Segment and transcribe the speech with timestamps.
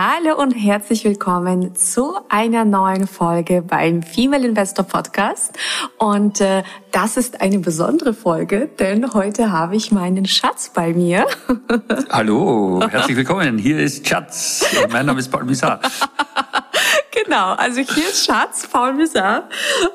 [0.00, 5.58] Hallo und herzlich willkommen zu einer neuen Folge beim Female Investor Podcast.
[5.98, 11.26] Und äh, das ist eine besondere Folge, denn heute habe ich meinen Schatz bei mir.
[12.10, 13.58] Hallo, herzlich willkommen.
[13.58, 14.64] Hier ist Schatz.
[14.92, 15.80] Mein Name ist Paul Misar.
[17.24, 19.48] genau, also hier ist Schatz, Paul Misar.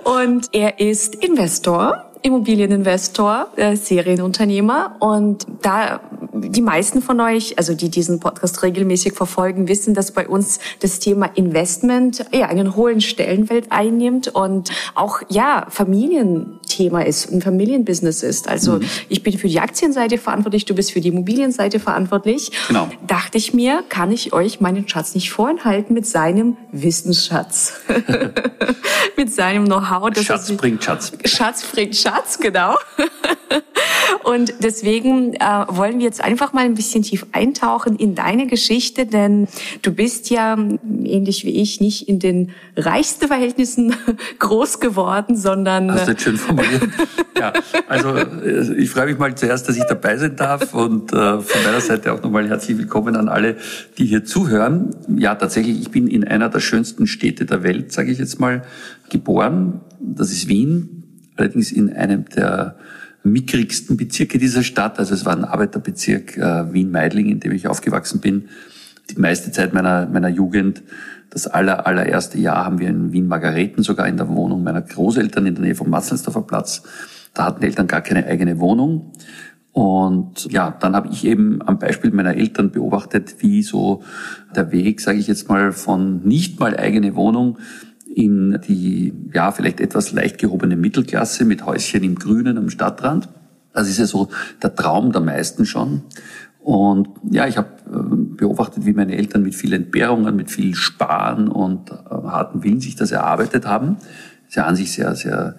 [0.04, 6.00] Und er ist Investor Immobilieninvestor, äh, Serienunternehmer und da
[6.34, 11.00] die meisten von euch, also die diesen Podcast regelmäßig verfolgen, wissen, dass bei uns das
[11.00, 18.50] Thema Investment ja einen hohen Stellenwert einnimmt und auch ja Familienthema ist, ein Familienbusiness ist.
[18.50, 18.86] Also mhm.
[19.10, 22.52] ich bin für die Aktienseite verantwortlich, du bist für die Immobilienseite verantwortlich.
[22.68, 22.90] Genau.
[23.06, 27.74] Dachte ich mir, kann ich euch meinen Schatz nicht vorenthalten mit seinem Wissensschatz,
[29.18, 30.12] mit seinem Know-how.
[30.18, 31.12] Schatz bringt Schatz.
[31.26, 32.76] Schatz bringt Schatz, genau.
[34.24, 39.06] Und deswegen äh, wollen wir jetzt einfach mal ein bisschen tief eintauchen in deine Geschichte,
[39.06, 39.48] denn
[39.82, 40.58] du bist ja
[41.04, 43.96] ähnlich wie ich nicht in den reichsten Verhältnissen
[44.40, 46.90] groß geworden, sondern Hast du jetzt schön formuliert.
[47.40, 47.54] ja,
[47.88, 51.64] also äh, ich freue mich mal zuerst, dass ich dabei sein darf und äh, von
[51.64, 53.58] meiner Seite auch nochmal herzlich willkommen an alle,
[53.98, 54.96] die hier zuhören.
[55.16, 58.64] Ja, tatsächlich, ich bin in einer der schönsten Städte der Welt, sage ich jetzt mal,
[59.10, 59.82] geboren.
[60.00, 61.04] Das ist Wien,
[61.36, 62.76] allerdings in einem der
[63.24, 65.00] mickrigsten Bezirke dieser Stadt.
[65.00, 68.50] Also es war ein Arbeiterbezirk äh, Wien-Meidling, in dem ich aufgewachsen bin.
[69.10, 70.84] Die meiste Zeit meiner, meiner Jugend,
[71.30, 75.56] das aller, allererste Jahr haben wir in Wien-Margareten, sogar in der Wohnung meiner Großeltern in
[75.56, 76.84] der Nähe vom Matzelsdorfer Platz.
[77.34, 79.14] Da hatten Eltern gar keine eigene Wohnung.
[79.72, 84.04] Und ja, dann habe ich eben am Beispiel meiner Eltern beobachtet, wie so
[84.56, 87.58] der Weg, sage ich jetzt mal, von nicht mal eigene Wohnung
[88.16, 93.28] in die, ja, vielleicht etwas leicht gehobene Mittelklasse mit Häuschen im Grünen am Stadtrand.
[93.74, 94.30] Das ist ja so
[94.62, 96.04] der Traum der meisten schon.
[96.60, 101.48] Und ja, ich habe ähm, beobachtet, wie meine Eltern mit vielen Entbehrungen, mit viel Sparen
[101.50, 103.98] und äh, harten Willen sich das erarbeitet haben.
[104.48, 105.58] Ist ja an sich sehr, sehr,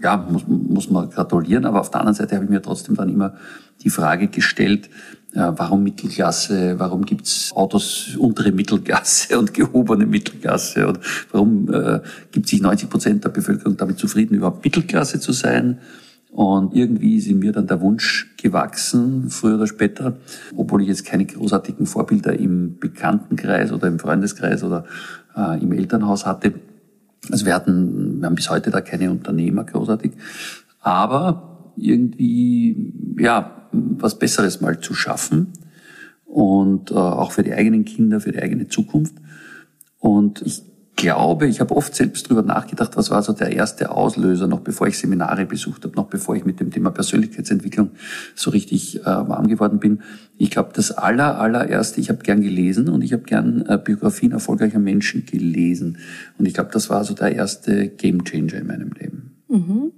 [0.00, 1.64] ja, muss, muss man gratulieren.
[1.64, 3.34] Aber auf der anderen Seite habe ich mir trotzdem dann immer
[3.82, 4.90] die Frage gestellt,
[5.34, 11.00] warum Mittelklasse, warum gibt's Autos untere Mittelklasse und gehobene Mittelklasse und
[11.32, 12.00] warum äh,
[12.30, 15.78] gibt sich 90 Prozent der Bevölkerung damit zufrieden, überhaupt Mittelklasse zu sein.
[16.30, 20.16] Und irgendwie ist in mir dann der Wunsch gewachsen, früher oder später,
[20.56, 24.84] obwohl ich jetzt keine großartigen Vorbilder im Bekanntenkreis oder im Freundeskreis oder
[25.36, 26.54] äh, im Elternhaus hatte.
[27.30, 30.12] Also wir hatten, wir haben bis heute da keine Unternehmer großartig.
[30.80, 35.52] Aber irgendwie, ja, was Besseres mal zu schaffen
[36.24, 39.14] und äh, auch für die eigenen Kinder, für die eigene Zukunft.
[39.98, 40.62] Und ich
[40.96, 44.86] glaube, ich habe oft selbst drüber nachgedacht, was war so der erste Auslöser, noch bevor
[44.86, 47.90] ich Seminare besucht habe, noch bevor ich mit dem Thema Persönlichkeitsentwicklung
[48.34, 50.02] so richtig äh, warm geworden bin.
[50.36, 54.32] Ich glaube, das aller, allererste, ich habe gern gelesen und ich habe gern äh, Biografien
[54.32, 55.98] erfolgreicher Menschen gelesen.
[56.38, 59.36] Und ich glaube, das war so der erste Gamechanger in meinem Leben.
[59.48, 59.92] Mhm.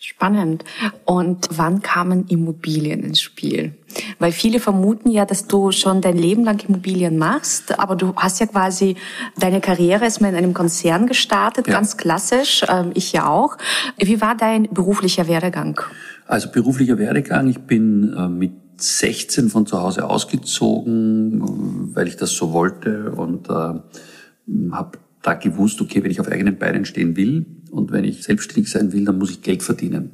[0.00, 0.64] Spannend.
[1.04, 3.74] Und wann kamen Immobilien ins Spiel?
[4.20, 8.38] Weil viele vermuten ja, dass du schon dein Leben lang Immobilien machst, aber du hast
[8.38, 8.94] ja quasi
[9.40, 11.72] deine Karriere erstmal in einem Konzern gestartet, ja.
[11.72, 13.58] ganz klassisch, ähm, ich ja auch.
[13.96, 15.80] Wie war dein beruflicher Werdegang?
[16.26, 22.36] Also beruflicher Werdegang, ich bin äh, mit 16 von zu Hause ausgezogen, weil ich das
[22.36, 27.46] so wollte und äh, habe da gewusst, okay, wenn ich auf eigenen Beinen stehen will,
[27.70, 30.10] und wenn ich selbstständig sein will, dann muss ich Geld verdienen.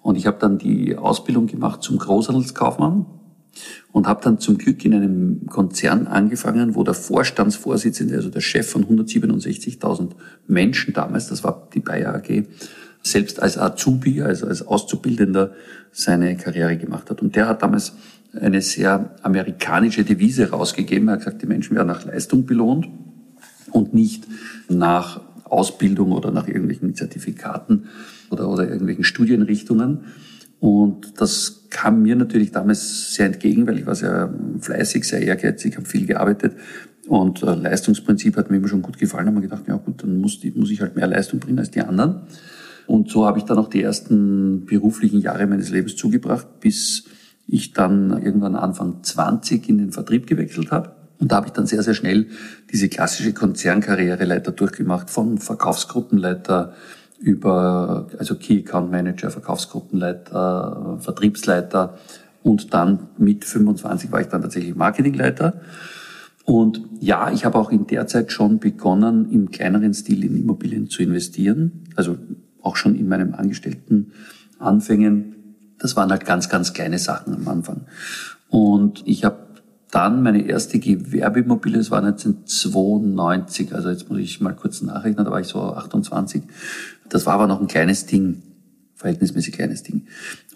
[0.00, 3.06] Und ich habe dann die Ausbildung gemacht zum Großhandelskaufmann
[3.92, 8.68] und habe dann zum Glück in einem Konzern angefangen, wo der Vorstandsvorsitzende, also der Chef
[8.68, 10.10] von 167.000
[10.46, 12.44] Menschen damals, das war die Bayer AG,
[13.02, 15.52] selbst als Azubi, also als Auszubildender,
[15.90, 17.20] seine Karriere gemacht hat.
[17.20, 17.92] Und der hat damals
[18.40, 21.08] eine sehr amerikanische Devise rausgegeben.
[21.08, 22.88] Er hat gesagt, die Menschen werden nach Leistung belohnt
[23.70, 24.26] und nicht
[24.68, 25.20] nach
[25.52, 27.84] Ausbildung oder nach irgendwelchen Zertifikaten
[28.30, 30.00] oder, oder irgendwelchen Studienrichtungen.
[30.60, 35.76] Und das kam mir natürlich damals sehr entgegen, weil ich war sehr fleißig, sehr ehrgeizig,
[35.76, 36.54] habe viel gearbeitet
[37.08, 39.26] und äh, Leistungsprinzip hat mir immer schon gut gefallen.
[39.26, 41.70] Da habe ich gedacht, ja gut, dann muss, muss ich halt mehr Leistung bringen als
[41.70, 42.22] die anderen.
[42.86, 47.04] Und so habe ich dann auch die ersten beruflichen Jahre meines Lebens zugebracht, bis
[47.46, 51.01] ich dann irgendwann Anfang 20 in den Vertrieb gewechselt habe.
[51.22, 52.26] Und da habe ich dann sehr, sehr schnell
[52.72, 56.74] diese klassische Konzernkarriereleiter durchgemacht, von Verkaufsgruppenleiter
[57.20, 61.96] über also Key Account Manager, Verkaufsgruppenleiter, Vertriebsleiter
[62.42, 65.60] und dann mit 25 war ich dann tatsächlich Marketingleiter.
[66.44, 70.90] Und ja, ich habe auch in der Zeit schon begonnen, im kleineren Stil in Immobilien
[70.90, 71.84] zu investieren.
[71.94, 72.18] Also
[72.62, 74.10] auch schon in meinem Angestellten
[74.58, 75.36] Anfängen.
[75.78, 77.82] Das waren halt ganz, ganz kleine Sachen am Anfang.
[78.48, 79.41] Und ich habe
[79.92, 85.30] dann meine erste Gewerbeimmobilie, das war 1992, also jetzt muss ich mal kurz nachrechnen, da
[85.30, 86.42] war ich so 28.
[87.10, 88.42] Das war aber noch ein kleines Ding,
[88.96, 90.06] verhältnismäßig kleines Ding.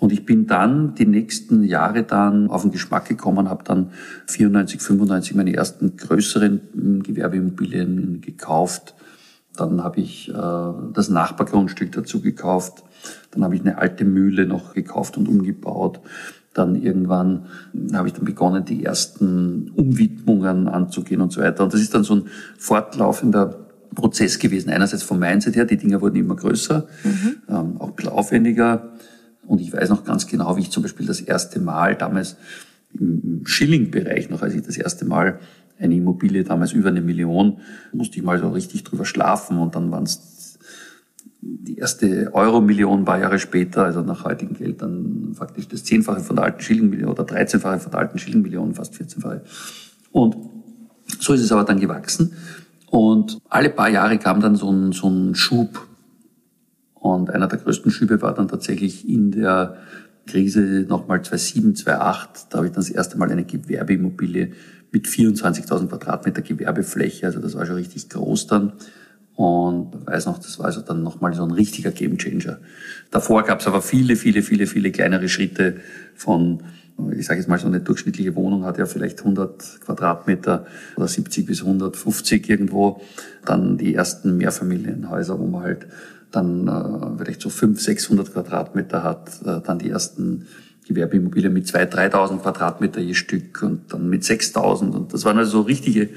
[0.00, 3.90] Und ich bin dann die nächsten Jahre dann auf den Geschmack gekommen, habe dann
[4.28, 8.94] 94, 95 meine ersten größeren hm, Gewerbeimmobilien gekauft.
[9.54, 12.84] Dann habe ich äh, das Nachbargrundstück dazu gekauft.
[13.32, 16.00] Dann habe ich eine alte Mühle noch gekauft und umgebaut.
[16.56, 17.46] Dann irgendwann
[17.92, 21.64] habe ich dann begonnen, die ersten Umwidmungen anzugehen und so weiter.
[21.64, 22.22] Und das ist dann so ein
[22.58, 24.70] fortlaufender Prozess gewesen.
[24.70, 27.36] Einerseits vom Mindset her, die Dinger wurden immer größer, mhm.
[27.48, 28.92] ähm, auch ein bisschen aufwendiger.
[29.46, 32.36] Und ich weiß noch ganz genau, wie ich zum Beispiel das erste Mal damals
[32.98, 35.38] im Schilling-Bereich noch, als ich das erste Mal
[35.78, 37.58] eine Immobilie damals über eine Million,
[37.92, 40.35] musste ich mal so richtig drüber schlafen und dann waren es
[41.40, 46.36] die erste Euro-Million paar Jahre später, also nach heutigem Geld dann faktisch das Zehnfache von
[46.36, 49.42] der alten Schilling-Million oder 13-fache von der alten Schilling-Million, fast 14-fache.
[50.12, 50.36] Und
[51.20, 52.32] so ist es aber dann gewachsen.
[52.90, 55.86] Und alle paar Jahre kam dann so ein, so ein Schub.
[56.94, 59.76] Und einer der größten Schübe war dann tatsächlich in der
[60.26, 62.46] Krise nochmal 2007, 2008.
[62.50, 64.52] Da habe ich dann das erste Mal eine Gewerbeimmobilie
[64.90, 67.26] mit 24.000 Quadratmeter Gewerbefläche.
[67.26, 68.72] Also das war schon richtig groß dann.
[69.36, 72.58] Und weiß noch, das war also dann nochmal so ein richtiger Gamechanger.
[73.10, 75.76] Davor gab es aber viele, viele, viele, viele kleinere Schritte
[76.14, 76.62] von,
[77.14, 80.64] ich sage jetzt mal so eine durchschnittliche Wohnung hat ja vielleicht 100 Quadratmeter
[80.96, 83.02] oder 70 bis 150 irgendwo.
[83.44, 85.86] Dann die ersten Mehrfamilienhäuser, wo man halt
[86.32, 90.46] dann äh, vielleicht so 500, 600 Quadratmeter hat, äh, dann die ersten
[90.88, 95.50] Gewerbeimmobilien mit 2.000, 3.000 Quadratmeter je Stück und dann mit 6.000 und das waren also
[95.50, 96.08] so richtige,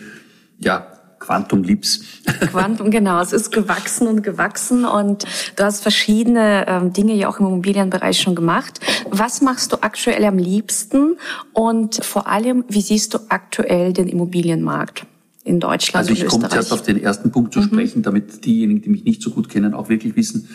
[0.60, 0.88] ja,
[1.20, 2.02] Quantum Lips.
[2.52, 3.22] Quantum, genau.
[3.22, 5.26] Es ist gewachsen und gewachsen und
[5.56, 8.80] du hast verschiedene ähm, Dinge ja auch im Immobilienbereich schon gemacht.
[9.10, 11.18] Was machst du aktuell am liebsten
[11.54, 15.06] und vor allem, wie siehst du aktuell den Immobilienmarkt?
[15.46, 17.64] in Deutschland Also ich komme zuerst auf den ersten Punkt zu mhm.
[17.64, 20.50] sprechen, damit diejenigen, die mich nicht so gut kennen, auch wirklich wissen,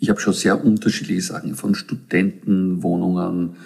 [0.00, 3.56] ich habe schon sehr unterschiedliche Sachen von Studentenwohnungen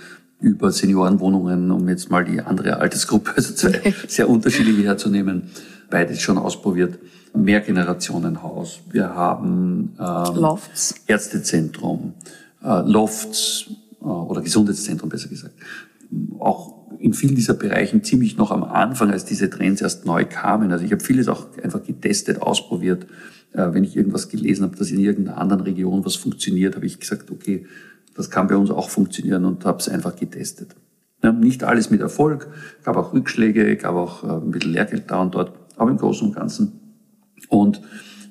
[0.41, 5.51] über Seniorenwohnungen, um jetzt mal die andere Altersgruppe, also zwei sehr unterschiedliche herzunehmen,
[5.93, 6.99] beides schon ausprobiert.
[7.35, 8.81] Mehrgenerationenhaus.
[8.91, 10.95] Wir haben ähm, Lofts.
[11.07, 12.15] Ärztezentrum,
[12.65, 13.67] äh, Lofts
[14.01, 15.55] äh, oder Gesundheitszentrum besser gesagt.
[16.39, 20.73] Auch in vielen dieser Bereichen ziemlich noch am Anfang, als diese Trends erst neu kamen.
[20.73, 23.07] Also ich habe vieles auch einfach getestet, ausprobiert.
[23.53, 27.01] Äh, wenn ich irgendwas gelesen habe, dass in irgendeiner anderen Region was funktioniert, habe ich
[27.01, 27.67] gesagt, okay,
[28.15, 30.75] das kann bei uns auch funktionieren und habe es einfach getestet.
[31.23, 32.49] Ja, nicht alles mit Erfolg,
[32.83, 36.29] gab auch Rückschläge, gab auch äh, ein bisschen Lehrgeld da und dort aber im Großen
[36.29, 36.73] und Ganzen.
[37.49, 37.81] Und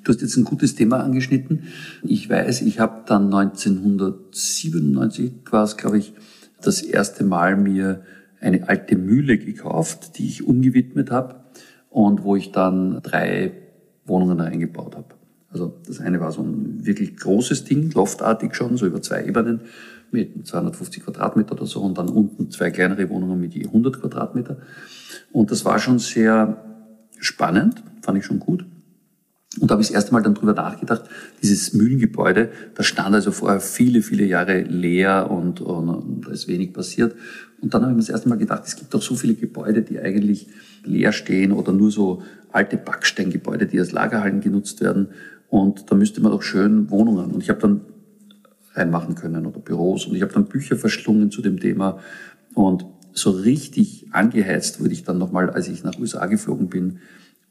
[0.04, 1.64] du hast jetzt ein gutes Thema angeschnitten.
[2.02, 6.14] Ich weiß, ich habe dann 1997 war es, glaube ich,
[6.60, 8.02] das erste Mal mir
[8.40, 11.36] eine alte Mühle gekauft, die ich umgewidmet habe
[11.90, 13.52] und wo ich dann drei
[14.04, 15.14] Wohnungen reingebaut habe.
[15.50, 19.60] Also das eine war so ein wirklich großes Ding, loftartig schon, so über zwei Ebenen
[20.10, 24.58] mit 250 Quadratmeter oder so und dann unten zwei kleinere Wohnungen mit je 100 Quadratmeter.
[25.30, 26.71] Und das war schon sehr
[27.22, 28.64] spannend, fand ich schon gut.
[29.60, 31.02] Und da habe ich das erste Mal dann drüber nachgedacht,
[31.42, 36.48] dieses Mühlengebäude, das stand also vorher viele, viele Jahre leer und, und, und da ist
[36.48, 37.14] wenig passiert.
[37.60, 39.82] Und dann habe ich mir das erste Mal gedacht, es gibt doch so viele Gebäude,
[39.82, 40.48] die eigentlich
[40.84, 45.08] leer stehen oder nur so alte Backsteingebäude, die als Lagerhallen genutzt werden.
[45.48, 47.30] Und da müsste man doch schön Wohnungen.
[47.30, 47.82] Und ich habe dann
[48.74, 50.06] reinmachen können oder Büros.
[50.06, 51.98] Und ich habe dann Bücher verschlungen zu dem Thema.
[52.54, 57.00] Und so richtig angeheizt wurde ich dann nochmal, als ich nach USA geflogen bin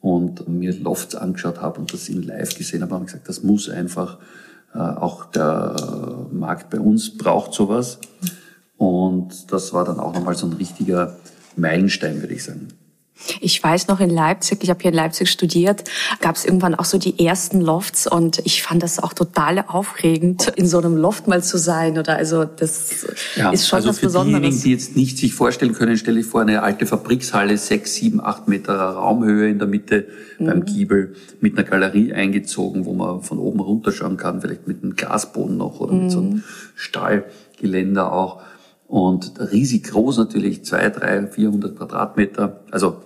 [0.00, 3.42] und mir Lofts angeschaut habe und das in live gesehen habe, habe ich gesagt, das
[3.42, 4.18] muss einfach,
[4.74, 7.98] äh, auch der Markt bei uns braucht sowas.
[8.76, 11.16] Und das war dann auch nochmal so ein richtiger
[11.56, 12.68] Meilenstein, würde ich sagen.
[13.40, 15.84] Ich weiß noch in Leipzig, ich habe hier in Leipzig studiert,
[16.20, 20.48] gab es irgendwann auch so die ersten Lofts und ich fand das auch total aufregend,
[20.56, 21.98] in so einem Loft mal zu sein.
[21.98, 24.40] Oder also das ja, ist schon also was für Besonderes.
[24.40, 28.20] Diejenigen, die jetzt nicht sich vorstellen können, stelle ich vor eine alte Fabrikshalle, sechs, sieben,
[28.20, 30.06] acht Meter Raumhöhe in der Mitte
[30.38, 30.46] mhm.
[30.46, 34.96] beim Giebel mit einer Galerie eingezogen, wo man von oben runterschauen kann, vielleicht mit einem
[34.96, 36.02] Glasboden noch oder mhm.
[36.02, 36.42] mit so einem mhm.
[36.74, 38.42] Stahlgeländer auch.
[38.86, 42.60] Und riesig groß natürlich, zwei, drei, vierhundert Quadratmeter.
[42.70, 42.96] Also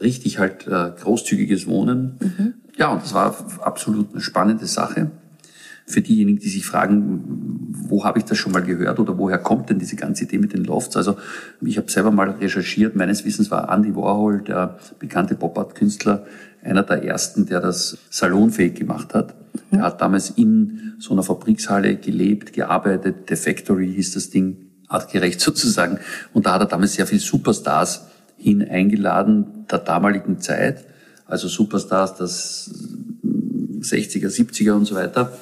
[0.00, 2.18] richtig halt äh, großzügiges Wohnen.
[2.20, 2.54] Mhm.
[2.76, 5.10] Ja, und das war absolut eine spannende Sache.
[5.88, 7.22] Für diejenigen, die sich fragen,
[7.88, 10.52] wo habe ich das schon mal gehört oder woher kommt denn diese ganze Idee mit
[10.52, 10.96] den Lofts?
[10.96, 11.16] Also
[11.60, 12.96] ich habe selber mal recherchiert.
[12.96, 16.26] Meines Wissens war Andy Warhol, der bekannte Pop-Art-Künstler,
[16.62, 19.36] einer der ersten, der das salonfähig gemacht hat.
[19.70, 23.28] Er hat damals in so einer Fabrikshalle gelebt, gearbeitet.
[23.28, 24.56] The Factory hieß das Ding,
[24.88, 25.98] artgerecht sozusagen.
[26.32, 28.06] Und da hat er damals sehr viele Superstars
[28.36, 30.84] hin eingeladen der damaligen Zeit.
[31.26, 32.70] Also Superstars, das
[33.80, 35.32] 60er, 70er und so weiter.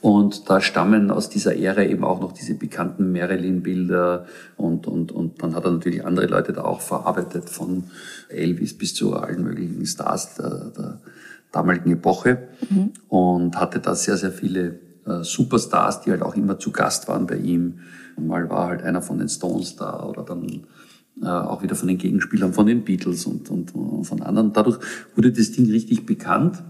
[0.00, 4.26] Und da stammen aus dieser Ära eben auch noch diese bekannten Marilyn-Bilder
[4.58, 7.84] und, und, und dann hat er natürlich andere Leute da auch verarbeitet, von
[8.28, 11.00] Elvis bis zu allen möglichen Stars der, der
[11.52, 12.92] damaligen Epoche mhm.
[13.08, 17.26] und hatte da sehr, sehr viele äh, Superstars, die halt auch immer zu Gast waren
[17.26, 17.78] bei ihm.
[18.18, 20.66] Mal war halt einer von den Stones da oder dann
[21.22, 24.52] äh, auch wieder von den Gegenspielern von den Beatles und, und, und von anderen.
[24.52, 24.78] Dadurch
[25.14, 26.62] wurde das Ding richtig bekannt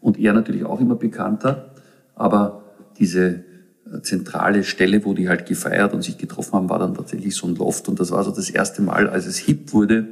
[0.00, 1.74] und er natürlich auch immer bekannter.
[2.14, 2.64] Aber
[2.98, 3.44] diese
[3.92, 7.46] äh, zentrale Stelle, wo die halt gefeiert und sich getroffen haben, war dann tatsächlich so
[7.46, 7.88] ein Loft.
[7.88, 10.08] Und das war so das erste Mal, als es hip wurde,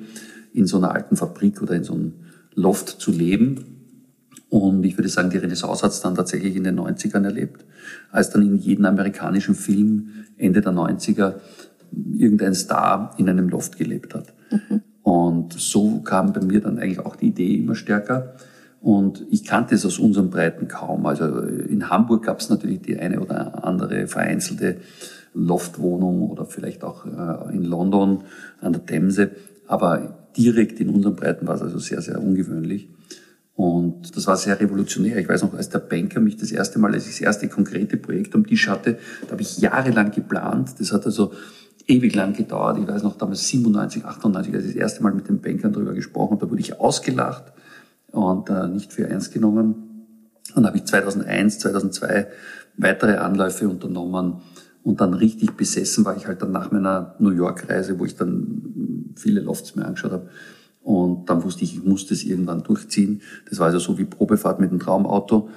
[0.52, 2.12] in so einer alten Fabrik oder in so einem
[2.54, 3.76] Loft zu leben.
[4.48, 7.64] Und ich würde sagen, die Renaissance hat es dann tatsächlich in den 90ern erlebt,
[8.10, 11.34] als dann in jedem amerikanischen Film Ende der 90er
[11.92, 14.34] irgendein Star in einem Loft gelebt hat.
[14.50, 14.82] Mhm.
[15.02, 18.34] Und so kam bei mir dann eigentlich auch die Idee immer stärker.
[18.80, 21.06] Und ich kannte es aus unseren Breiten kaum.
[21.06, 24.78] Also in Hamburg gab es natürlich die eine oder andere vereinzelte
[25.34, 28.24] Loftwohnung oder vielleicht auch äh, in London
[28.60, 29.30] an der Themse.
[29.66, 32.88] Aber direkt in unseren Breiten war es also sehr, sehr ungewöhnlich.
[33.54, 35.16] Und das war sehr revolutionär.
[35.16, 37.96] Ich weiß noch, als der Banker mich das erste Mal, als ich das erste konkrete
[37.96, 40.74] Projekt am Tisch hatte, da habe ich jahrelang geplant.
[40.78, 41.32] Das hat also
[41.86, 42.78] ewig lang gedauert.
[42.78, 45.94] Ich weiß noch, damals 97, 98, als ich das erste Mal mit den Bankern darüber
[45.94, 47.52] gesprochen habe, da wurde ich ausgelacht
[48.12, 49.74] und äh, nicht für ernst genommen.
[50.54, 52.26] Dann habe ich 2001, 2002
[52.76, 54.42] weitere Anläufe unternommen
[54.82, 59.12] und dann richtig besessen war ich halt dann nach meiner New York-Reise, wo ich dann
[59.16, 60.28] viele Lofts mir angeschaut habe.
[60.82, 63.20] Und dann wusste ich, ich muss das irgendwann durchziehen.
[63.50, 65.48] Das war also so wie Probefahrt mit einem Traumauto.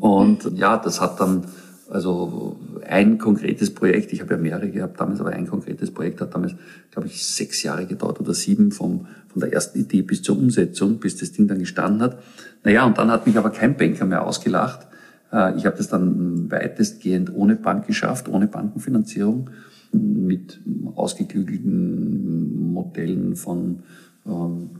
[0.00, 1.44] Und ja, das hat dann
[1.90, 6.34] also ein konkretes Projekt, ich habe ja mehrere gehabt damals, aber ein konkretes Projekt hat
[6.34, 6.54] damals,
[6.90, 10.98] glaube ich, sechs Jahre gedauert oder sieben vom, von der ersten Idee bis zur Umsetzung,
[10.98, 12.18] bis das Ding dann gestanden hat.
[12.62, 14.86] Naja, und dann hat mich aber kein Banker mehr ausgelacht.
[15.32, 19.50] Äh, ich habe das dann weitestgehend ohne Bank geschafft, ohne Bankenfinanzierung,
[19.92, 20.60] mit
[20.94, 23.80] ausgeklügelten Modellen von,
[24.26, 24.70] ähm,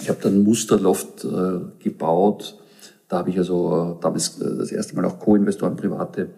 [0.00, 2.58] ich habe dann Musterloft äh, gebaut,
[3.08, 6.30] da habe ich also äh, damals äh, das erste Mal auch Co-Investoren private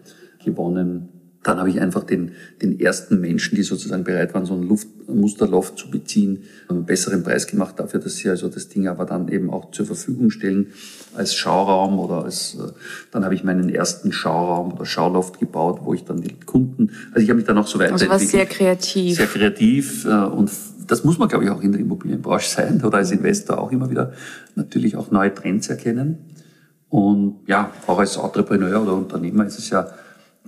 [0.43, 1.09] gewonnen.
[1.43, 4.87] Dann habe ich einfach den, den ersten Menschen, die sozusagen bereit waren, so ein Luft,
[5.07, 9.27] Musterloft zu beziehen, einen besseren Preis gemacht dafür, dass sie also das Ding aber dann
[9.27, 10.67] eben auch zur Verfügung stellen
[11.15, 12.71] als Schauraum oder als, äh,
[13.11, 17.23] dann habe ich meinen ersten Schauraum oder Schauloft gebaut, wo ich dann die Kunden, also
[17.23, 18.11] ich habe mich dann auch so weiterentwickelt.
[18.11, 19.17] Also was sehr kreativ.
[19.17, 20.51] Sehr kreativ und
[20.91, 23.89] das muss man, glaube ich, auch in der Immobilienbranche sein oder als Investor auch immer
[23.89, 24.11] wieder
[24.55, 26.17] natürlich auch neue Trends erkennen.
[26.91, 29.87] Und ja, auch als Entrepreneur oder Unternehmer ist es ja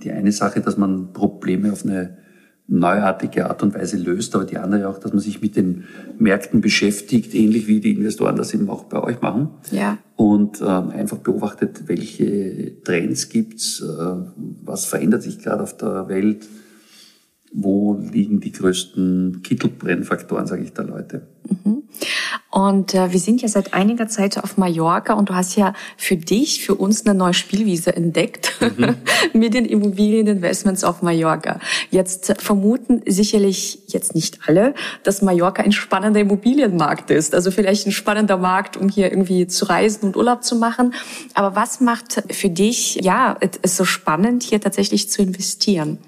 [0.02, 2.18] die eine Sache, dass man Probleme auf eine
[2.66, 5.84] neuartige Art und Weise löst, aber die andere auch, dass man sich mit den
[6.18, 9.48] Märkten beschäftigt, ähnlich wie die Investoren das eben auch bei euch machen.
[9.70, 9.96] Ja.
[10.16, 14.14] Und ähm, einfach beobachtet, welche Trends gibt's, äh,
[14.64, 16.46] was verändert sich gerade auf der Welt,
[17.56, 21.22] wo liegen die größten Kittelbrennfaktoren, sage ich da Leute.
[21.48, 21.84] Mhm.
[22.50, 26.16] Und äh, wir sind ja seit einiger Zeit auf Mallorca und du hast ja für
[26.16, 28.96] dich, für uns eine neue Spielwiese entdeckt mhm.
[29.32, 31.60] mit den Immobilieninvestments auf Mallorca.
[31.90, 37.36] Jetzt vermuten sicherlich jetzt nicht alle, dass Mallorca ein spannender Immobilienmarkt ist.
[37.36, 40.92] Also vielleicht ein spannender Markt, um hier irgendwie zu reisen und Urlaub zu machen.
[41.34, 45.98] Aber was macht für dich, ja, es so spannend, hier tatsächlich zu investieren?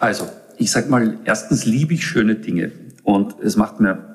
[0.00, 0.26] Also,
[0.58, 2.72] ich sag mal, erstens liebe ich schöne Dinge.
[3.02, 4.12] Und es macht mir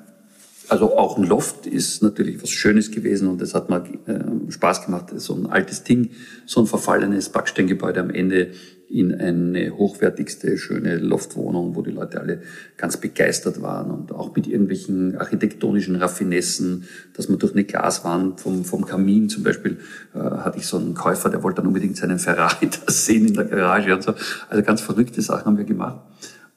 [0.68, 4.84] also auch ein Loft ist natürlich was Schönes gewesen und es hat mal äh, Spaß
[4.84, 6.10] gemacht, so ein altes Ding,
[6.46, 8.52] so ein verfallenes Backsteingebäude am Ende
[8.90, 12.40] in eine hochwertigste, schöne Loftwohnung, wo die Leute alle
[12.76, 18.64] ganz begeistert waren und auch mit irgendwelchen architektonischen Raffinessen, dass man durch eine Glaswand vom,
[18.64, 19.76] vom Kamin zum Beispiel,
[20.14, 23.34] äh, hatte ich so einen Käufer, der wollte dann unbedingt seinen Ferrari da sehen in
[23.34, 24.14] der Garage und so.
[24.48, 26.00] Also ganz verrückte Sachen haben wir gemacht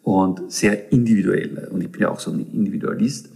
[0.04, 1.70] und sehr individuell.
[1.72, 3.30] Und ich bin ja auch so ein Individualist.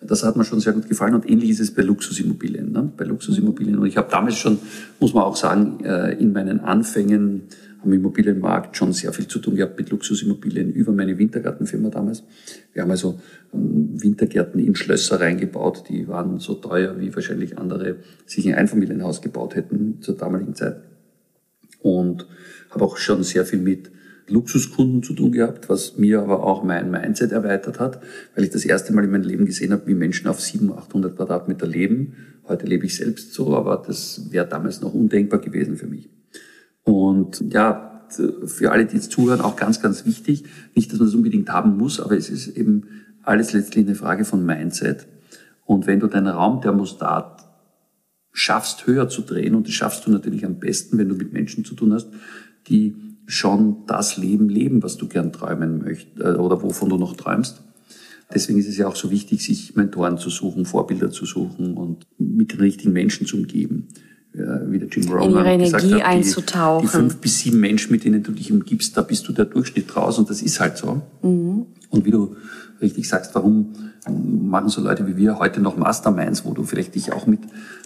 [0.00, 2.70] Das hat mir schon sehr gut gefallen und ähnlich ist es bei Luxusimmobilien.
[2.70, 2.92] Ne?
[2.96, 3.78] Bei Luxusimmobilien.
[3.78, 4.58] Und ich habe damals schon,
[5.00, 7.42] muss man auch sagen, äh, in meinen Anfängen
[7.86, 12.24] am Immobilienmarkt schon sehr viel zu tun gehabt mit Luxusimmobilien über meine Wintergartenfirma damals.
[12.72, 13.20] Wir haben also
[13.54, 19.22] ähm, Wintergärten in Schlösser reingebaut, die waren so teuer, wie wahrscheinlich andere sich ein Einfamilienhaus
[19.22, 20.82] gebaut hätten zur damaligen Zeit.
[21.80, 22.26] und
[22.70, 23.90] habe auch schon sehr viel mit
[24.28, 28.02] Luxuskunden zu tun gehabt, was mir aber auch mein Mindset erweitert hat,
[28.34, 31.16] weil ich das erste Mal in meinem Leben gesehen habe, wie Menschen auf 700, 800
[31.16, 32.16] Quadratmeter leben.
[32.48, 36.08] Heute lebe ich selbst so, aber das wäre damals noch undenkbar gewesen für mich.
[36.86, 40.44] Und ja, für alle, die jetzt zuhören, auch ganz, ganz wichtig.
[40.74, 42.84] Nicht, dass man das unbedingt haben muss, aber es ist eben
[43.22, 45.08] alles letztlich eine Frage von Mindset.
[45.64, 47.44] Und wenn du deinen Raumthermostat
[48.32, 51.64] schaffst, höher zu drehen, und das schaffst du natürlich am besten, wenn du mit Menschen
[51.64, 52.08] zu tun hast,
[52.68, 52.94] die
[53.26, 57.64] schon das Leben leben, was du gern träumen möchtest äh, oder wovon du noch träumst.
[58.32, 62.06] Deswegen ist es ja auch so wichtig, sich Mentoren zu suchen, Vorbilder zu suchen und
[62.18, 63.88] mit den richtigen Menschen zu umgeben.
[64.36, 66.82] Wie der Jim Rohn gesagt Energie hat, die, einzutauchen.
[66.82, 69.96] die fünf bis sieben Menschen, mit denen du dich umgibst, da bist du der Durchschnitt
[69.96, 71.00] raus und das ist halt so.
[71.22, 71.66] Mhm.
[71.90, 72.36] Und wie du
[72.80, 73.72] richtig sagst, warum
[74.08, 77.40] machen so Leute wie wir heute noch Masterminds, wo du vielleicht dich auch mit,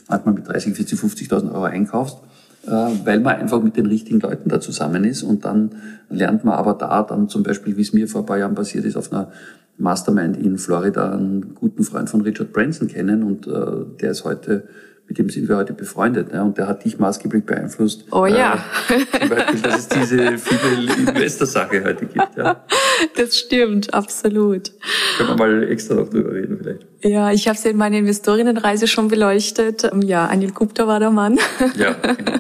[0.09, 2.19] manchmal mit 30, 40, 50.000 Euro einkaufst,
[2.67, 5.77] äh, weil man einfach mit den richtigen Leuten da zusammen ist und dann
[6.09, 8.85] lernt man aber da dann zum Beispiel, wie es mir vor ein paar Jahren passiert
[8.85, 9.31] ist, auf einer
[9.79, 14.69] Mastermind in Florida einen guten Freund von Richard Branson kennen und äh, der ist heute
[15.11, 16.33] mit dem sind wir heute befreundet.
[16.33, 16.45] Ne?
[16.45, 18.05] Und der hat dich maßgeblich beeinflusst.
[18.13, 18.65] Oh ja.
[18.89, 22.37] Äh, zum Beispiel, dass es diese viele Investor-Sache heute gibt.
[22.37, 22.65] Ja.
[23.17, 24.73] Das stimmt, absolut.
[25.17, 26.87] Können wir mal extra noch drüber reden vielleicht.
[27.03, 29.91] Ja, ich habe es in meiner Investorinnenreise schon beleuchtet.
[30.05, 31.39] Ja, Anil Gupta war der Mann.
[31.77, 32.39] Ja, genau.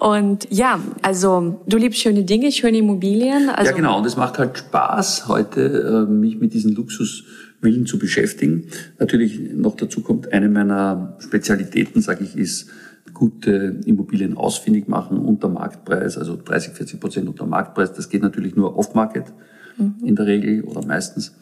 [0.12, 3.50] Und ja, also du liebst schöne Dinge, schöne Immobilien.
[3.50, 3.98] Also ja, genau.
[3.98, 7.24] Und es macht halt Spaß, heute äh, mich mit diesen Luxus
[7.64, 8.68] Willen zu beschäftigen.
[8.98, 12.70] Natürlich noch dazu kommt, eine meiner Spezialitäten, sage ich, ist
[13.12, 17.92] gute Immobilien ausfindig machen unter Marktpreis, also 30, 40 Prozent unter Marktpreis.
[17.92, 19.32] Das geht natürlich nur off-market
[19.76, 19.94] mhm.
[20.04, 21.34] in der Regel oder meistens.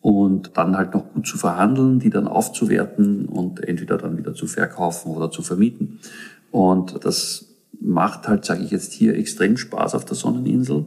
[0.00, 4.46] Und dann halt noch gut zu verhandeln, die dann aufzuwerten und entweder dann wieder zu
[4.46, 5.98] verkaufen oder zu vermieten.
[6.50, 7.50] Und das
[7.80, 10.86] macht halt, sage ich jetzt hier, extrem Spaß auf der Sonneninsel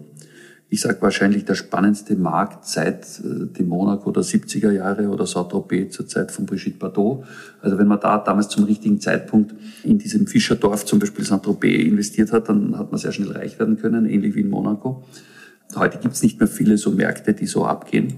[0.70, 5.94] ich sage wahrscheinlich der spannendste Markt seit äh, dem Monaco der 70er Jahre oder Saint-Tropez
[5.94, 7.26] zur Zeit von Brigitte Bardot.
[7.62, 12.32] Also wenn man da damals zum richtigen Zeitpunkt in diesem Fischerdorf zum Beispiel Saint-Tropez investiert
[12.32, 15.04] hat, dann hat man sehr schnell reich werden können, ähnlich wie in Monaco.
[15.76, 18.16] Heute gibt es nicht mehr viele so Märkte, die so abgehen.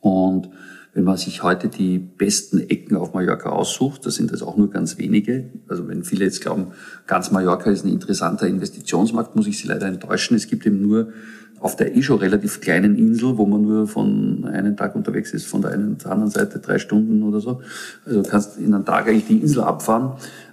[0.00, 0.50] Und
[0.94, 4.70] wenn man sich heute die besten Ecken auf Mallorca aussucht, das sind das auch nur
[4.70, 5.50] ganz wenige.
[5.66, 6.68] Also wenn viele jetzt glauben,
[7.08, 10.36] ganz Mallorca ist ein interessanter Investitionsmarkt, muss ich sie leider enttäuschen.
[10.36, 11.12] Es gibt eben nur
[11.60, 15.46] auf der eh schon relativ kleinen Insel, wo man nur von einem Tag unterwegs ist,
[15.46, 17.60] von der einen zur anderen Seite drei Stunden oder so.
[18.04, 20.12] Also du kannst in einem Tag eigentlich die Insel abfahren.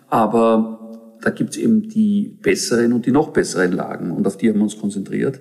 [0.09, 0.79] Aber
[1.21, 4.63] da gibt's eben die besseren und die noch besseren Lagen und auf die haben wir
[4.63, 5.39] uns konzentriert.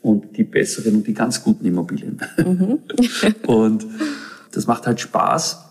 [0.00, 2.18] Und die besseren und die ganz guten Immobilien.
[2.38, 2.78] Mhm.
[3.46, 3.86] und
[4.52, 5.64] das macht halt Spaß.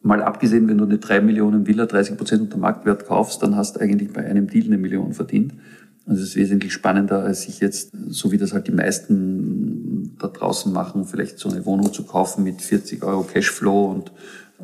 [0.00, 3.76] Mal abgesehen, wenn du eine drei Millionen Villa 30 Prozent unter Marktwert kaufst, dann hast
[3.76, 5.52] du eigentlich bei einem Deal eine Million verdient.
[6.06, 10.28] Also es ist wesentlich spannender, als sich jetzt, so wie das halt die meisten da
[10.28, 14.12] draußen machen, vielleicht so eine Wohnung zu kaufen mit 40 Euro Cashflow und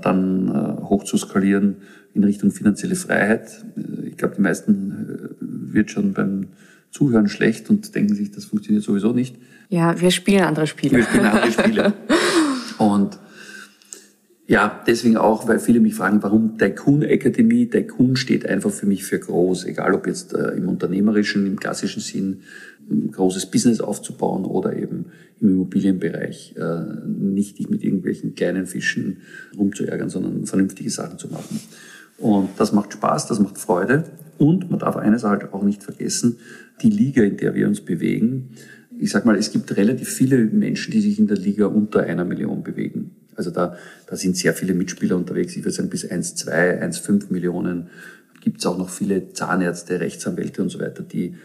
[0.01, 1.77] dann äh, hoch zu skalieren
[2.15, 3.65] in Richtung finanzielle Freiheit.
[4.05, 6.49] Ich glaube, die meisten äh, wird schon beim
[6.91, 9.37] Zuhören schlecht und denken sich, das funktioniert sowieso nicht.
[9.69, 10.99] Ja, wir spielen andere Spiele.
[10.99, 11.93] Wir spielen andere Spiele.
[12.79, 13.19] und
[14.51, 17.67] ja, deswegen auch, weil viele mich fragen, warum Tycoon Akademie?
[17.69, 22.01] Tycoon steht einfach für mich für groß, egal ob jetzt äh, im unternehmerischen, im klassischen
[22.01, 22.41] Sinn,
[22.91, 25.05] ein großes Business aufzubauen oder eben
[25.39, 29.19] im Immobilienbereich, äh, nicht dich mit irgendwelchen kleinen Fischen
[29.55, 31.61] rumzuärgern, sondern vernünftige Sachen zu machen.
[32.17, 34.05] Und das macht Spaß, das macht Freude.
[34.39, 36.39] Und man darf eines halt auch nicht vergessen,
[36.81, 38.49] die Liga, in der wir uns bewegen.
[38.99, 42.25] Ich sag mal, es gibt relativ viele Menschen, die sich in der Liga unter einer
[42.25, 43.11] Million bewegen.
[43.39, 45.57] Also da, da sind sehr viele Mitspieler unterwegs.
[45.57, 47.89] Ich würde sagen, bis 1,2, 1,5 Millionen
[48.41, 51.37] gibt es auch noch viele Zahnärzte, Rechtsanwälte und so weiter, die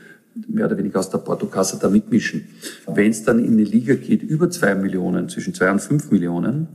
[0.47, 2.45] mehr oder weniger aus der Portokasse da mitmischen.
[2.88, 6.67] Wenn es dann in eine Liga geht über 2 Millionen, zwischen 2 und 5 Millionen,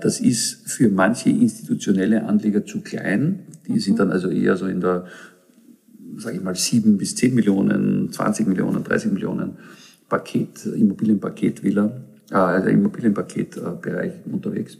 [0.00, 3.40] das ist für manche institutionelle Anleger zu klein.
[3.66, 5.06] Die sind dann also eher so in der,
[6.18, 9.56] sage ich mal, 7 bis 10 Millionen, 20 Millionen, 30 Millionen
[10.10, 14.78] Paket, Immobilienpaket-Villa also Immobilienpaketbereich unterwegs.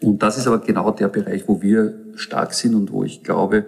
[0.00, 3.66] Und das ist aber genau der Bereich, wo wir stark sind und wo ich glaube,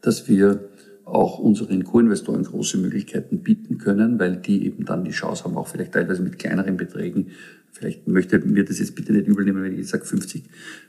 [0.00, 0.68] dass wir
[1.04, 5.68] auch unseren Co-Investoren große Möglichkeiten bieten können, weil die eben dann die Chance haben, auch
[5.68, 7.28] vielleicht teilweise mit kleineren Beträgen,
[7.72, 10.44] vielleicht möchte mir das jetzt bitte nicht übel nehmen, wenn ich sage 50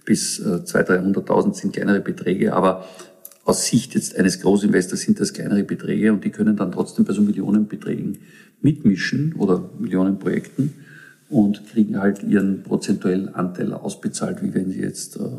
[0.06, 2.88] bis 200.000, 300.000 sind kleinere Beträge, aber
[3.46, 7.14] aus Sicht jetzt eines Großinvestors sind das kleinere Beträge und die können dann trotzdem bei
[7.14, 8.20] so Millionenbeträgen
[8.62, 10.74] mitmischen oder Millionenprojekten
[11.34, 15.30] und kriegen halt ihren prozentuellen Anteil ausbezahlt, wie wenn sie jetzt äh,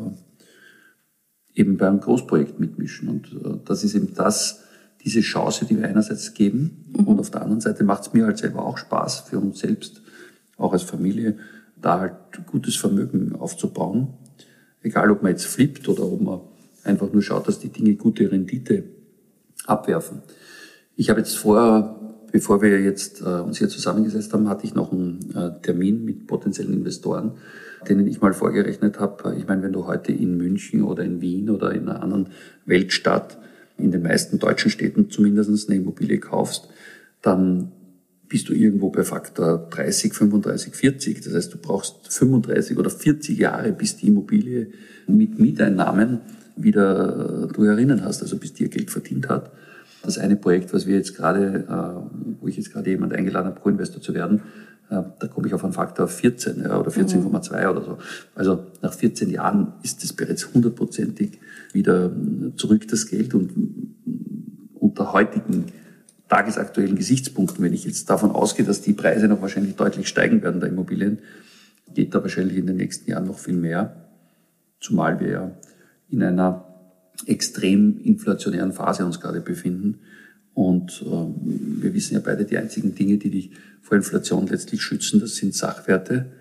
[1.53, 3.07] eben bei einem Großprojekt mitmischen.
[3.07, 4.63] Und äh, das ist eben das,
[5.05, 7.07] diese Chance, die wir einerseits geben mhm.
[7.07, 10.01] und auf der anderen Seite macht es mir halt selber auch Spaß für uns selbst,
[10.57, 11.37] auch als Familie,
[11.81, 12.15] da halt
[12.47, 14.15] gutes Vermögen aufzubauen.
[14.81, 16.41] Egal, ob man jetzt flippt oder ob man
[16.83, 18.83] einfach nur schaut, dass die Dinge gute Rendite
[19.65, 20.23] abwerfen.
[20.97, 21.95] Ich habe jetzt vorher,
[22.35, 26.27] bevor wir jetzt äh, uns hier zusammengesetzt haben, hatte ich noch einen äh, Termin mit
[26.27, 27.31] potenziellen Investoren,
[27.87, 29.37] denen ich mal vorgerechnet habe.
[29.37, 32.27] Ich meine, wenn du heute in München oder in Wien oder in einer anderen
[32.65, 33.37] Weltstadt,
[33.77, 36.67] in den meisten deutschen Städten zumindest eine Immobilie kaufst,
[37.21, 37.71] dann
[38.27, 41.21] bist du irgendwo bei Faktor 30, 35, 40.
[41.21, 44.71] Das heißt, du brauchst 35 oder 40 Jahre, bis die Immobilie
[45.07, 46.19] mit Mieteinnahmen
[46.57, 49.53] wieder du erinnern hast, also bis dir Geld verdient hat.
[50.05, 53.59] Das eine Projekt, was wir jetzt gerade, äh, wo ich jetzt gerade jemand eingeladen habe,
[53.59, 54.41] Co-Investor zu werden,
[54.89, 57.69] äh, da komme ich auf einen Faktor 14 ja, oder 14,2 mhm.
[57.69, 57.97] oder so.
[58.35, 61.39] Also nach 14 Jahren ist es bereits hundertprozentig
[61.73, 62.11] wieder
[62.55, 63.51] zurück das Geld und
[64.75, 65.65] unter heutigen
[66.29, 70.59] tagesaktuellen Gesichtspunkten, wenn ich jetzt davon ausgehe, dass die Preise noch wahrscheinlich deutlich steigen werden
[70.59, 71.19] der Immobilien,
[71.93, 74.07] geht da wahrscheinlich in den nächsten Jahren noch viel mehr.
[74.79, 75.51] Zumal wir ja
[76.09, 76.74] in einer
[77.25, 79.99] extrem inflationären Phase uns gerade befinden.
[80.53, 83.51] Und äh, wir wissen ja beide, die einzigen Dinge, die dich
[83.81, 86.31] vor Inflation letztlich schützen, das sind Sachwerte.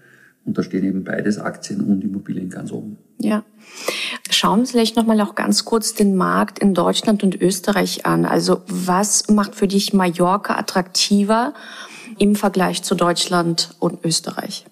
[0.45, 2.99] Und da stehen eben beides Aktien und Immobilien ganz oben.
[3.19, 3.45] Ja.
[4.31, 8.25] Schauen wir vielleicht nochmal auch ganz kurz den Markt in Deutschland und Österreich an.
[8.27, 11.55] Also was macht für dich Mallorca attraktiver
[12.19, 14.67] im Vergleich zu Deutschland und Österreich?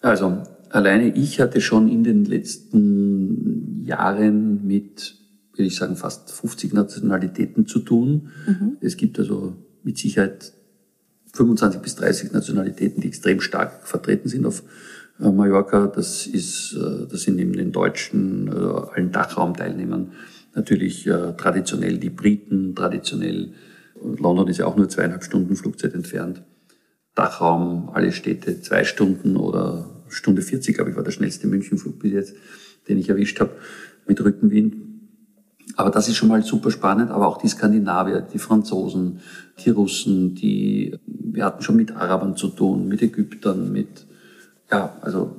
[0.00, 0.42] Also
[0.74, 5.16] alleine ich hatte schon in den letzten Jahren mit,
[5.52, 8.30] würde ich sagen, fast 50 Nationalitäten zu tun.
[8.46, 8.76] Mhm.
[8.80, 10.52] Es gibt also mit Sicherheit
[11.32, 14.64] 25 bis 30 Nationalitäten, die extrem stark vertreten sind auf
[15.20, 15.86] äh, Mallorca.
[15.86, 20.12] Das ist, äh, das sind neben den Deutschen, äh, allen Dachraumteilnehmern
[20.56, 23.54] natürlich traditionell die Briten, traditionell
[24.00, 26.44] London ist ja auch nur zweieinhalb Stunden Flugzeit entfernt.
[27.16, 32.12] Dachraum, alle Städte zwei Stunden oder Stunde 40, glaube ich, war der schnellste Münchenflug bis
[32.12, 32.34] jetzt,
[32.88, 33.52] den ich erwischt habe
[34.06, 34.76] mit Rückenwind.
[35.76, 39.20] Aber das ist schon mal super spannend, aber auch die Skandinavier, die Franzosen,
[39.64, 44.06] die Russen, die, wir hatten schon mit Arabern zu tun, mit Ägyptern, mit,
[44.70, 45.36] ja, also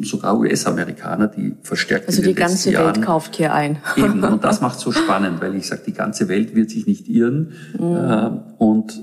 [0.00, 3.78] sogar US-Amerikaner, die verstärkt Also die ganze Welt kauft hier ein.
[3.96, 7.08] Eben, und das macht so spannend, weil ich sage, die ganze Welt wird sich nicht
[7.08, 7.52] irren.
[7.78, 9.02] Äh, und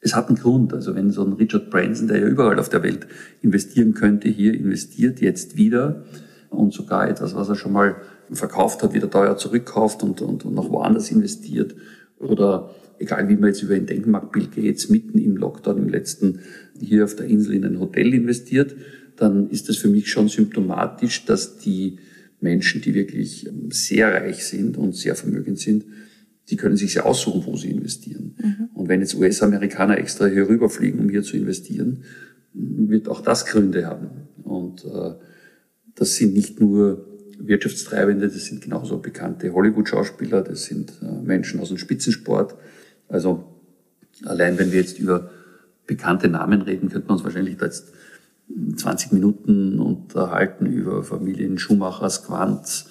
[0.00, 0.72] es hat einen Grund.
[0.72, 3.06] Also wenn so ein Richard Branson, der ja überall auf der Welt
[3.42, 6.04] investieren könnte, hier investiert, jetzt wieder
[6.50, 7.96] und sogar etwas, was er schon mal
[8.30, 11.74] verkauft hat, wieder teuer zurückkauft und, und, und noch woanders investiert
[12.18, 15.88] oder egal wie man jetzt über ihn denken mag, Bill Gates mitten im Lockdown im
[15.88, 16.40] letzten
[16.80, 18.74] hier auf der Insel in ein Hotel investiert,
[19.16, 21.98] dann ist das für mich schon symptomatisch, dass die
[22.40, 25.84] Menschen, die wirklich sehr reich sind und sehr vermögend sind,
[26.50, 28.34] die können sich ja aussuchen, wo sie investieren.
[28.38, 28.68] Mhm.
[28.74, 32.04] Und wenn jetzt US-Amerikaner extra hier rüberfliegen, um hier zu investieren,
[32.54, 34.08] wird auch das Gründe haben.
[34.42, 35.12] Und äh,
[35.94, 37.06] das sind nicht nur
[37.38, 42.54] Wirtschaftstreibende, das sind genauso bekannte Hollywood-Schauspieler, das sind äh, Menschen aus dem Spitzensport.
[43.08, 43.44] Also
[44.24, 45.30] allein wenn wir jetzt über
[45.86, 47.92] bekannte Namen reden, könnte man uns wahrscheinlich da jetzt
[48.76, 52.86] 20 Minuten unterhalten über Familien Schumacher, Quanz,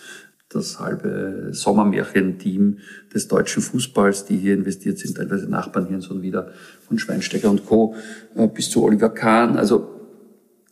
[0.50, 2.80] das halbe Sommermärchen-Team
[3.14, 6.52] des deutschen Fußballs, die hier investiert sind, teilweise Nachbarn hier und so wieder,
[6.88, 7.96] von Schweinsteiger und Co.
[8.36, 9.58] Äh, bis zu Oliver Kahn.
[9.58, 9.90] Also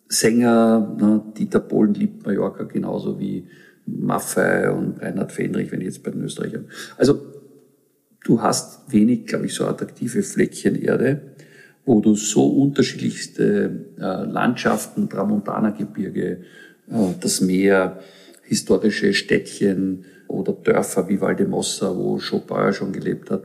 [0.08, 3.48] Sänger, ne, Dieter Bohlen liebt Mallorca genauso wie
[3.86, 6.66] Maffei und Reinhard Fendrich, wenn ich jetzt bei den Österreichern.
[6.98, 7.20] Also
[8.24, 11.22] du hast wenig, glaube ich, so attraktive Fleckchen Erde,
[11.86, 16.42] wo du so unterschiedlichste äh, Landschaften, Tramontana-Gebirge,
[16.90, 18.00] äh, das Meer,
[18.46, 23.44] historische Städtchen oder Dörfer wie Valdemossa, wo Chopin schon gelebt hat.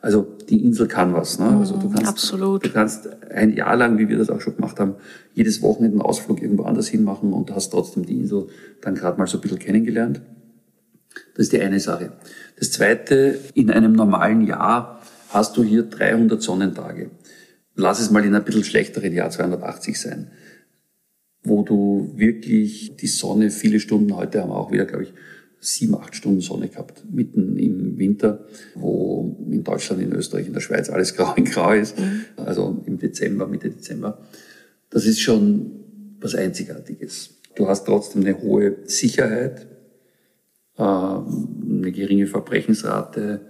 [0.00, 1.38] Also die Insel kann was.
[1.38, 1.46] Ne?
[1.58, 2.64] Also du mhm, kannst, Absolut.
[2.64, 4.94] du kannst ein Jahr lang, wie wir das auch schon gemacht haben,
[5.34, 8.46] jedes Wochenende einen Ausflug irgendwo anders hin machen und hast trotzdem die Insel
[8.80, 10.20] dann gerade mal so ein bisschen kennengelernt.
[11.34, 12.12] Das ist die eine Sache.
[12.58, 17.10] Das zweite, in einem normalen Jahr hast du hier 300 Sonnentage.
[17.74, 20.30] Lass es mal in einem bisschen schlechteren Jahr 280 sein
[21.46, 25.14] wo du wirklich die Sonne viele Stunden, heute haben wir auch wieder, glaube ich,
[25.60, 30.60] sieben, acht Stunden Sonne gehabt, mitten im Winter, wo in Deutschland, in Österreich, in der
[30.60, 31.96] Schweiz alles grau in grau ist,
[32.36, 34.18] also im Dezember, Mitte Dezember.
[34.90, 35.70] Das ist schon
[36.20, 37.30] was Einzigartiges.
[37.54, 39.66] Du hast trotzdem eine hohe Sicherheit,
[40.76, 43.40] äh, eine geringe Verbrechensrate,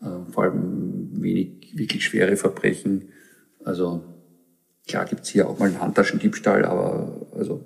[0.00, 3.08] äh, vor allem wenig wirklich schwere Verbrechen.
[3.64, 4.02] Also
[4.90, 7.64] Klar gibt's hier auch mal einen Handtaschendiebstahl, aber also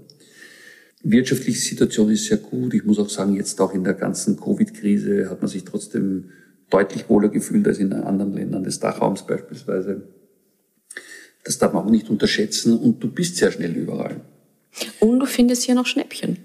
[1.03, 2.73] wirtschaftliche Situation ist sehr gut.
[2.75, 6.31] Ich muss auch sagen, jetzt auch in der ganzen Covid-Krise hat man sich trotzdem
[6.71, 10.09] deutlich wohler gefühlt als in anderen Ländern des Dachraums beispielsweise.
[11.45, 14.23] Das darf man auch nicht unterschätzen und du bist sehr schnell überall.
[14.99, 16.39] Und du findest hier noch Schnäppchen.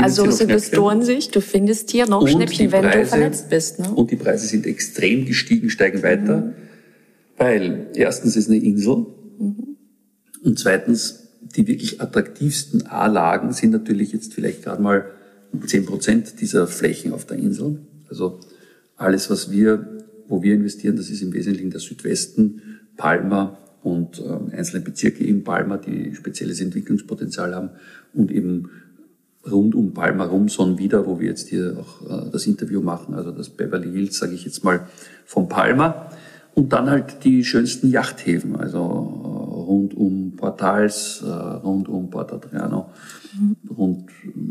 [0.00, 3.78] Also aus Investorensicht, du findest hier noch und Schnäppchen, wenn Preise, du vernetzt bist.
[3.78, 3.90] Ne?
[3.90, 6.52] Und die Preise sind extrem gestiegen, steigen weiter, mhm.
[7.36, 9.06] weil erstens ist eine Insel
[9.38, 9.76] mhm.
[10.42, 15.06] und zweitens die wirklich attraktivsten A-Lagen sind natürlich jetzt vielleicht gerade mal
[15.66, 17.80] zehn Prozent dieser Flächen auf der Insel.
[18.08, 18.40] Also
[18.96, 22.62] alles, was wir, wo wir investieren, das ist im Wesentlichen der Südwesten,
[22.96, 27.70] Palma und äh, einzelne Bezirke in Palma, die spezielles Entwicklungspotenzial haben
[28.14, 28.70] und eben
[29.50, 33.14] rund um Palma rum, so wieder, wo wir jetzt hier auch äh, das Interview machen,
[33.14, 34.88] also das Beverly Hills, sage ich jetzt mal,
[35.24, 36.10] von Palma.
[36.54, 42.32] Und dann halt die schönsten Yachthäfen, also äh, rund um Portals, äh, rund um Port
[42.32, 42.90] Adriano,
[43.38, 43.56] mhm.
[43.76, 44.10] rund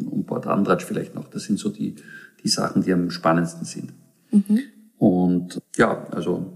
[0.10, 1.28] um Port Andratsch vielleicht noch.
[1.30, 1.95] Das sind so die,
[2.43, 3.93] die Sachen, die am spannendsten sind.
[4.32, 4.60] Mhm.
[4.97, 6.54] Und ja, also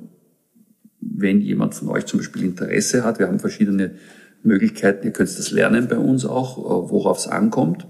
[1.02, 3.96] wenn jemand von euch zum Beispiel Interesse hat, wir haben verschiedene
[4.44, 7.88] Möglichkeiten, ihr könnt das lernen bei uns auch, äh, worauf es ankommt.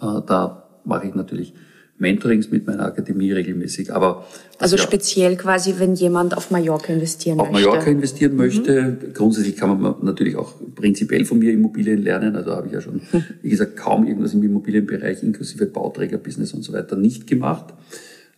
[0.00, 1.54] Äh, da mache ich natürlich
[2.02, 3.94] Mentorings mit meiner Akademie regelmäßig.
[3.94, 4.26] Aber
[4.58, 7.68] also ja, speziell quasi, wenn jemand auf Mallorca investieren auf möchte.
[7.68, 8.82] Auf Mallorca investieren möchte.
[8.82, 9.14] Mhm.
[9.14, 12.36] Grundsätzlich kann man natürlich auch prinzipiell von mir Immobilien lernen.
[12.36, 13.00] Also habe ich ja schon,
[13.42, 17.72] wie gesagt, kaum irgendwas im Immobilienbereich inklusive Bauträgerbusiness und so weiter nicht gemacht.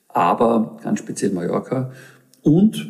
[0.08, 1.90] Aber ganz speziell Mallorca.
[2.42, 2.86] Und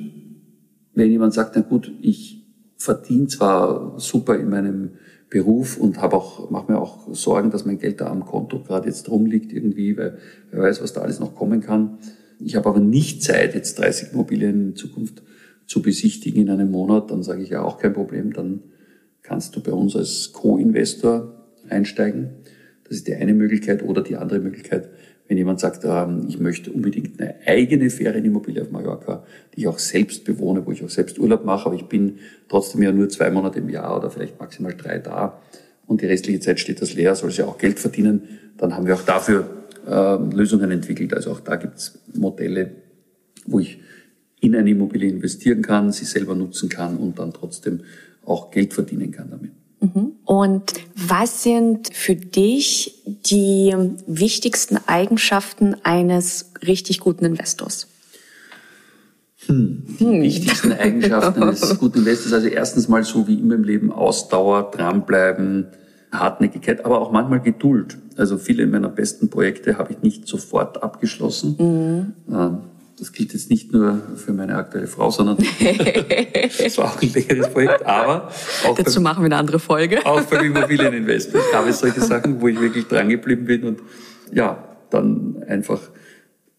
[0.94, 2.42] wenn jemand sagt, na gut, ich
[2.76, 4.90] verdiene zwar super in meinem
[5.34, 8.86] Beruf und habe auch, mache mir auch Sorgen, dass mein Geld da am Konto gerade
[8.86, 10.18] jetzt rumliegt irgendwie, weil
[10.52, 11.98] wer weiß, was da alles noch kommen kann.
[12.38, 15.24] Ich habe aber nicht Zeit, jetzt 30 Immobilien in Zukunft
[15.66, 18.60] zu besichtigen in einem Monat, dann sage ich ja auch kein Problem, dann
[19.22, 21.34] kannst du bei uns als Co-Investor
[21.68, 22.28] einsteigen.
[22.84, 24.88] Das ist die eine Möglichkeit oder die andere Möglichkeit,
[25.26, 29.78] wenn jemand sagt, ähm, ich möchte unbedingt eine eigene Ferienimmobilie auf Mallorca, die ich auch
[29.78, 33.30] selbst bewohne, wo ich auch selbst Urlaub mache, aber ich bin trotzdem ja nur zwei
[33.30, 35.40] Monate im Jahr oder vielleicht maximal drei da
[35.86, 38.22] und die restliche Zeit steht das leer, soll sie auch Geld verdienen,
[38.56, 41.14] dann haben wir auch dafür äh, Lösungen entwickelt.
[41.14, 42.70] Also auch da gibt es Modelle,
[43.46, 43.80] wo ich
[44.40, 47.80] in eine Immobilie investieren kann, sie selber nutzen kann und dann trotzdem
[48.24, 49.52] auch Geld verdienen kann damit.
[49.84, 50.12] Mhm.
[50.24, 53.74] Und was sind für dich die
[54.06, 57.88] wichtigsten Eigenschaften eines richtig guten Investors?
[59.46, 60.22] Hm, die hm.
[60.22, 65.66] wichtigsten Eigenschaften eines guten Investors, also erstens mal so wie immer im Leben Ausdauer, dranbleiben,
[66.12, 67.98] Hartnäckigkeit, aber auch manchmal Geduld.
[68.16, 71.56] Also viele meiner besten Projekte habe ich nicht sofort abgeschlossen.
[71.58, 72.73] Mhm.
[72.98, 75.36] Das gilt jetzt nicht nur für meine aktuelle Frau, sondern
[76.58, 78.30] das war auch ein längeres Projekt, aber
[78.64, 80.04] auch dazu beim, machen wir eine andere Folge.
[80.06, 83.80] Auch beim Immobilieninvestment gab es solche Sachen, wo ich wirklich dran geblieben bin und
[84.32, 85.80] ja, dann einfach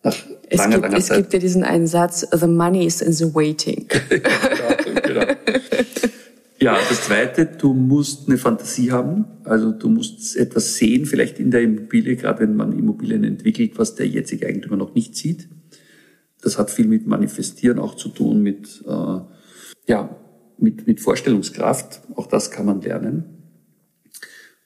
[0.03, 0.15] nach
[0.49, 1.17] es langer, gibt, langer es Zeit.
[1.17, 3.87] Es gibt ja diesen einen Satz, the money is in the waiting.
[4.09, 5.33] genau, genau.
[6.59, 9.25] Ja, das Zweite, du musst eine Fantasie haben.
[9.43, 13.95] Also du musst etwas sehen, vielleicht in der Immobilie, gerade wenn man Immobilien entwickelt, was
[13.95, 15.47] der jetzige Eigentümer noch nicht sieht.
[16.45, 19.19] Das hat viel mit Manifestieren auch zu tun, mit, äh,
[19.87, 20.15] ja,
[20.59, 22.01] mit, mit Vorstellungskraft.
[22.15, 23.25] Auch das kann man lernen.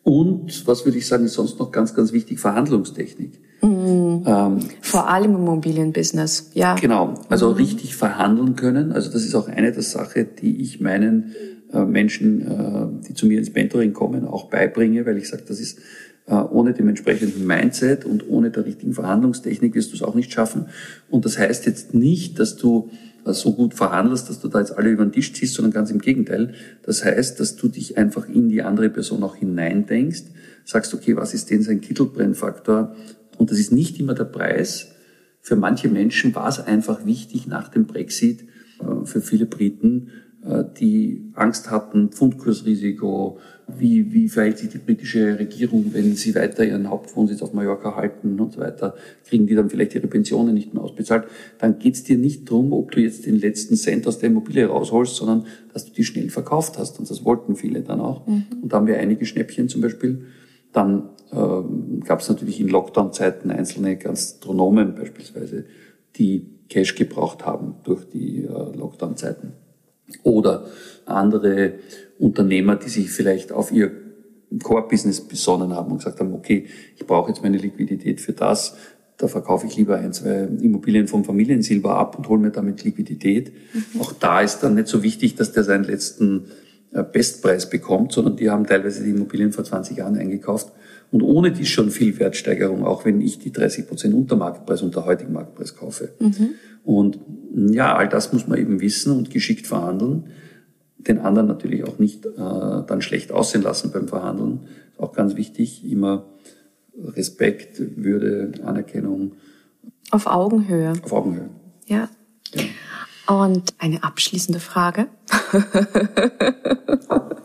[0.04, 3.40] Und was würde ich sagen, ist sonst noch ganz, ganz wichtig, Verhandlungstechnik.
[3.62, 4.24] Mhm.
[4.26, 6.76] Ähm, Vor allem im Immobilienbusiness, ja.
[6.76, 7.56] Genau, also mhm.
[7.56, 8.92] richtig verhandeln können.
[8.92, 11.34] Also das ist auch eine der Sachen, die ich meinen
[11.72, 15.62] äh, Menschen, äh, die zu mir ins Mentoring kommen, auch beibringe, weil ich sage, das
[15.62, 15.80] ist
[16.36, 20.68] ohne dem entsprechenden Mindset und ohne der richtigen Verhandlungstechnik wirst du es auch nicht schaffen.
[21.10, 22.90] Und das heißt jetzt nicht, dass du
[23.26, 25.92] äh, so gut verhandelst, dass du da jetzt alle über den Tisch ziehst, sondern ganz
[25.92, 26.54] im Gegenteil.
[26.84, 30.26] Das heißt, dass du dich einfach in die andere Person auch hineindenkst,
[30.66, 32.96] sagst, okay, was ist denn sein Kittelbrennfaktor?
[33.38, 34.90] Und das ist nicht immer der Preis.
[35.42, 38.46] Für manche Menschen war es einfach wichtig nach dem Brexit,
[38.82, 40.10] äh, für viele Briten,
[40.42, 43.40] die Angst hatten, Pfundkursrisiko,
[43.78, 48.40] wie, wie verhält sich die britische Regierung, wenn sie weiter ihren Hauptwohnsitz auf Mallorca halten
[48.40, 51.26] und so weiter, kriegen die dann vielleicht ihre Pensionen nicht mehr ausbezahlt,
[51.60, 55.16] dann geht's dir nicht drum, ob du jetzt den letzten Cent aus der Immobilie rausholst,
[55.16, 57.00] sondern dass du die schnell verkauft hast.
[57.00, 58.26] Und das wollten viele dann auch.
[58.26, 58.46] Mhm.
[58.62, 60.26] Und da haben wir einige Schnäppchen zum Beispiel.
[60.72, 65.66] Dann ähm, gab es natürlich in Lockdown-Zeiten einzelne Gastronomen beispielsweise,
[66.16, 69.54] die Cash gebraucht haben durch die äh, Lockdown-Zeiten.
[70.24, 70.66] Oder
[71.06, 71.74] andere
[72.18, 73.92] Unternehmer, die sich vielleicht auf ihr
[74.64, 78.76] Core-Business besonnen haben und gesagt haben, okay, ich brauche jetzt meine Liquidität für das,
[79.18, 83.52] da verkaufe ich lieber ein, zwei Immobilien vom Familiensilber ab und hole mir damit Liquidität.
[83.74, 84.02] Mhm.
[84.02, 86.46] Auch da ist dann nicht so wichtig, dass der seinen letzten
[86.94, 90.72] äh, Bestpreis bekommt, sondern die haben teilweise die Immobilien vor 20 Jahren eingekauft
[91.12, 95.06] und ohne die schon viel Wertsteigerung, auch wenn ich die 30 Prozent unter Marktpreis, unter
[95.06, 96.14] heutigen Marktpreis kaufe.
[96.20, 96.52] Mhm.
[96.90, 97.20] Und
[97.54, 100.32] ja, all das muss man eben wissen und geschickt verhandeln.
[100.98, 104.62] Den anderen natürlich auch nicht äh, dann schlecht aussehen lassen beim Verhandeln.
[104.98, 106.26] Auch ganz wichtig, immer
[106.98, 109.34] Respekt, Würde, Anerkennung.
[110.10, 110.94] Auf Augenhöhe.
[111.04, 111.52] Auf Augenhöhe.
[111.86, 112.10] Ja.
[112.56, 112.64] ja.
[113.36, 115.06] Und eine abschließende Frage.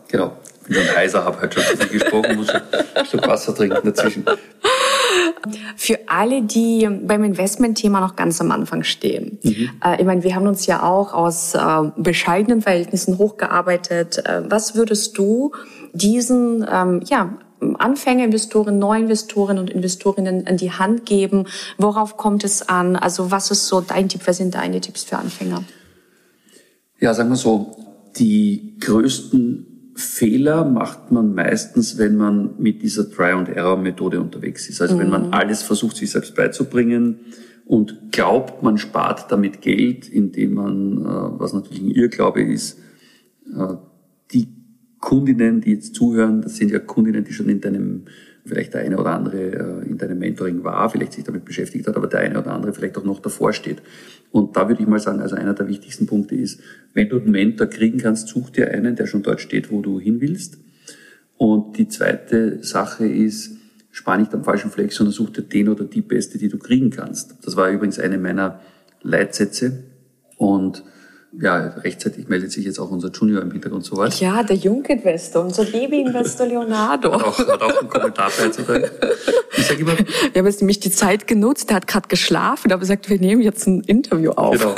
[0.07, 0.37] genau.
[0.63, 4.25] Ich bin ein Heiser, habe heute schon viel gesprochen, muss ein Stück Wasser trinken dazwischen.
[5.75, 9.39] Für alle, die beim Investmentthema noch ganz am Anfang stehen.
[9.43, 9.69] Mhm.
[9.83, 11.59] Äh, ich meine, wir haben uns ja auch aus äh,
[11.97, 14.25] bescheidenen Verhältnissen hochgearbeitet.
[14.25, 15.51] Äh, was würdest du
[15.93, 21.45] diesen ähm, ja, Anfängerinvestoren, Neuinvestoren und Investorinnen an die Hand geben?
[21.77, 22.95] Worauf kommt es an?
[22.95, 24.21] Also was ist so dein Tipp?
[24.25, 25.63] Was sind deine Tipps für Anfänger?
[26.99, 27.75] Ja, sagen wir so,
[28.17, 34.81] die größten Fehler macht man meistens, wenn man mit dieser Try-and-Error-Methode unterwegs ist.
[34.81, 34.99] Also mhm.
[34.99, 35.33] wenn man mhm.
[35.33, 37.19] alles versucht, sich selbst beizubringen
[37.65, 42.77] und glaubt, man spart damit Geld, indem man, äh, was natürlich ein Irrglaube ist,
[43.57, 43.75] äh,
[44.33, 44.49] die
[44.99, 48.03] Kundinnen, die jetzt zuhören, das sind ja Kundinnen, die schon in deinem,
[48.45, 51.95] vielleicht der eine oder andere äh, in deinem Mentoring war, vielleicht sich damit beschäftigt hat,
[51.95, 53.81] aber der eine oder andere vielleicht auch noch davor steht.
[54.35, 56.59] Und da würde ich mal sagen, also einer der wichtigsten Punkte ist,
[56.93, 59.97] wenn du einen Mentor kriegen kannst, such dir einen, der schon dort steht, wo du
[59.97, 60.57] hin willst.
[61.37, 63.55] Und die zweite Sache ist,
[63.91, 66.89] spar nicht am falschen Fleck, sondern such dir den oder die Beste, die du kriegen
[66.89, 67.37] kannst.
[67.45, 68.59] Das war übrigens eine meiner
[69.01, 69.85] Leitsätze.
[70.35, 70.83] Und
[71.41, 74.19] ja, rechtzeitig meldet sich jetzt auch unser Junior im Hintergrund soweit.
[74.19, 77.13] Ja, der Junginvestor, unser Baby-Investor Leonardo.
[77.13, 78.89] hat, auch, hat auch einen Kommentar beizutragen.
[79.57, 79.97] Ich sage immer...
[79.97, 83.41] Wir haben jetzt nämlich die Zeit genutzt, der hat gerade geschlafen, aber sagt, wir nehmen
[83.41, 84.57] jetzt ein Interview auf.
[84.57, 84.75] Genau.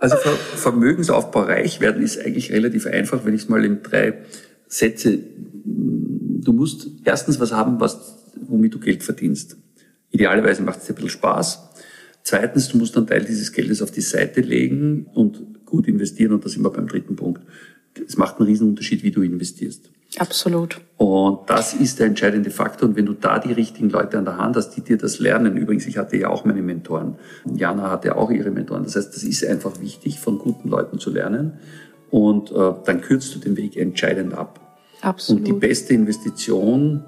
[0.00, 0.16] Also
[0.56, 4.18] Vermögensaufbau reich werden ist eigentlich relativ einfach, wenn ich es mal in drei
[4.66, 5.18] Sätze...
[5.64, 9.56] Du musst erstens was haben, was, womit du Geld verdienst.
[10.10, 11.70] Idealerweise macht es dir ein bisschen Spaß.
[12.24, 16.32] Zweitens, du musst einen Teil dieses Geldes auf die Seite legen und gut investieren.
[16.32, 17.42] Und da sind wir beim dritten Punkt.
[18.06, 19.90] Es macht einen riesen Unterschied, wie du investierst.
[20.16, 20.80] Absolut.
[20.96, 22.88] Und das ist der entscheidende Faktor.
[22.88, 25.56] Und wenn du da die richtigen Leute an der Hand hast, die dir das lernen,
[25.58, 27.16] übrigens, ich hatte ja auch meine Mentoren.
[27.54, 28.84] Jana hatte auch ihre Mentoren.
[28.84, 31.58] Das heißt, das ist einfach wichtig, von guten Leuten zu lernen.
[32.10, 34.60] Und äh, dann kürzt du den Weg entscheidend ab.
[35.02, 35.40] Absolut.
[35.40, 37.04] Und die beste Investition,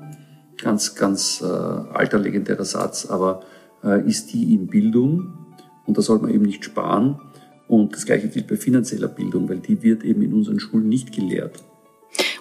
[0.58, 3.42] ganz, ganz äh, alter legendärer Satz, aber
[3.82, 5.34] ist die in Bildung.
[5.86, 7.20] Und da soll man eben nicht sparen.
[7.68, 11.12] Und das Gleiche gilt bei finanzieller Bildung, weil die wird eben in unseren Schulen nicht
[11.12, 11.62] gelehrt.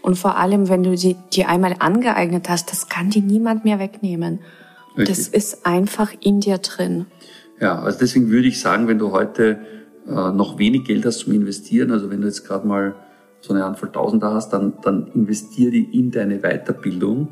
[0.01, 3.79] Und vor allem, wenn du sie dir einmal angeeignet hast, das kann dir niemand mehr
[3.79, 4.39] wegnehmen.
[4.97, 5.07] Richtig.
[5.07, 7.07] Das ist einfach in dir drin.
[7.59, 9.59] Ja, also deswegen würde ich sagen, wenn du heute
[10.07, 12.95] äh, noch wenig Geld hast zum Investieren, also wenn du jetzt gerade mal
[13.41, 17.29] so eine Handvoll Tausender hast, dann, dann investiere die in deine Weiterbildung.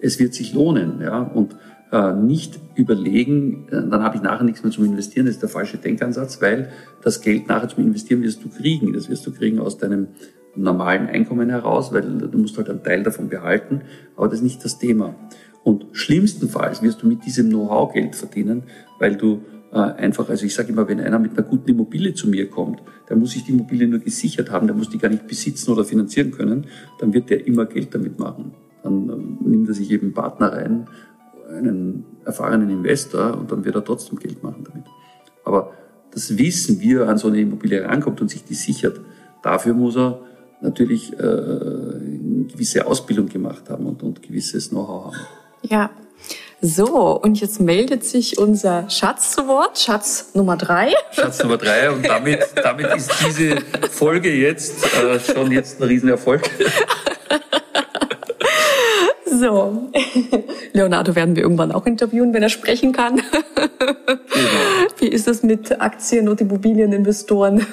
[0.00, 1.20] Es wird sich lohnen, ja.
[1.20, 1.56] Und
[1.94, 5.48] äh, nicht überlegen, äh, dann habe ich nachher nichts mehr zum Investieren, das ist der
[5.48, 6.70] falsche Denkansatz, weil
[7.02, 8.92] das Geld nachher zum Investieren wirst du kriegen.
[8.92, 10.08] Das wirst du kriegen aus deinem
[10.56, 13.82] normalen Einkommen heraus, weil du musst halt einen Teil davon behalten,
[14.16, 15.14] aber das ist nicht das Thema.
[15.62, 18.64] Und schlimmstenfalls wirst du mit diesem Know-how Geld verdienen,
[18.98, 22.28] weil du äh, einfach, also ich sage immer, wenn einer mit einer guten Immobilie zu
[22.28, 25.28] mir kommt, der muss sich die Immobilie nur gesichert haben, der muss die gar nicht
[25.28, 26.66] besitzen oder finanzieren können,
[26.98, 28.52] dann wird der immer Geld damit machen.
[28.82, 30.88] Dann ähm, nimmt er sich eben Partner rein,
[31.48, 34.84] einen erfahrenen Investor und dann wird er trotzdem Geld machen damit.
[35.44, 35.72] Aber
[36.10, 39.00] das Wissen, wie er an so eine Immobilie rankommt und sich die sichert,
[39.42, 40.20] dafür muss er
[40.60, 45.16] natürlich äh, eine gewisse Ausbildung gemacht haben und, und gewisses Know-how haben.
[45.62, 45.90] Ja.
[46.60, 50.94] So, und jetzt meldet sich unser Schatz zu Wort, Schatz Nummer drei.
[51.12, 53.58] Schatz Nummer drei und damit, damit ist diese
[53.90, 56.48] Folge jetzt äh, schon jetzt ein Riesenerfolg.
[60.72, 63.16] Leonardo werden wir irgendwann auch interviewen, wenn er sprechen kann.
[63.16, 63.68] Genau.
[64.98, 67.64] Wie ist es mit Aktien- und Immobilieninvestoren?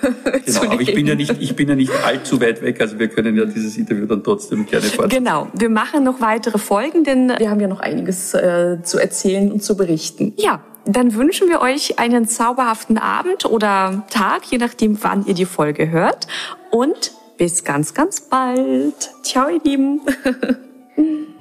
[0.46, 3.08] Genau, aber ich bin ja nicht, ich bin ja nicht allzu weit weg, also wir
[3.08, 5.24] können ja dieses Interview dann trotzdem gerne fortsetzen.
[5.24, 9.52] Genau, wir machen noch weitere Folgen, denn wir haben ja noch einiges äh, zu erzählen
[9.52, 10.34] und zu berichten.
[10.38, 15.46] Ja, dann wünschen wir euch einen zauberhaften Abend oder Tag, je nachdem, wann ihr die
[15.46, 16.28] Folge hört.
[16.72, 19.12] Und bis ganz, ganz bald.
[19.24, 20.02] Ciao, ihr Lieben.